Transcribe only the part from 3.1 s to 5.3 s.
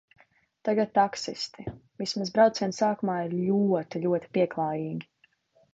ir ļoti, ļoti pieklājīgi.